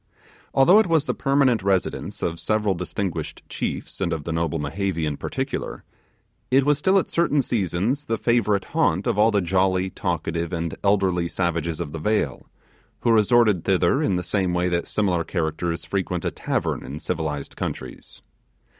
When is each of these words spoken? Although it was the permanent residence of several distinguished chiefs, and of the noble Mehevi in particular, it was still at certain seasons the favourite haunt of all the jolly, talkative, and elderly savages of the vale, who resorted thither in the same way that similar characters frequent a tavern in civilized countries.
Although 0.55 0.79
it 0.79 0.87
was 0.87 1.05
the 1.05 1.13
permanent 1.13 1.61
residence 1.61 2.23
of 2.23 2.39
several 2.39 2.73
distinguished 2.73 3.43
chiefs, 3.49 4.01
and 4.01 4.11
of 4.11 4.23
the 4.23 4.31
noble 4.33 4.57
Mehevi 4.57 5.05
in 5.05 5.15
particular, 5.15 5.83
it 6.49 6.65
was 6.65 6.79
still 6.79 6.97
at 6.97 7.07
certain 7.11 7.39
seasons 7.43 8.05
the 8.05 8.17
favourite 8.17 8.65
haunt 8.73 9.05
of 9.05 9.19
all 9.19 9.29
the 9.29 9.41
jolly, 9.41 9.91
talkative, 9.91 10.51
and 10.51 10.73
elderly 10.83 11.27
savages 11.27 11.79
of 11.79 11.91
the 11.91 11.99
vale, 11.99 12.47
who 13.01 13.11
resorted 13.11 13.63
thither 13.63 14.01
in 14.01 14.15
the 14.15 14.23
same 14.23 14.55
way 14.55 14.69
that 14.69 14.87
similar 14.87 15.23
characters 15.23 15.85
frequent 15.85 16.25
a 16.25 16.31
tavern 16.31 16.83
in 16.83 16.99
civilized 16.99 17.55
countries. 17.55 18.23